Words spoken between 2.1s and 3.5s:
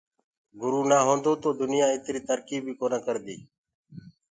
ترڪي بي ڪونآ ڪردي۔